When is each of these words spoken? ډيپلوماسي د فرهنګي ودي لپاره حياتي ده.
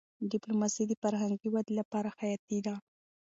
ډيپلوماسي 0.31 0.83
د 0.87 0.93
فرهنګي 1.01 1.49
ودي 1.51 1.73
لپاره 1.79 2.09
حياتي 2.19 2.59
ده. 2.65 2.75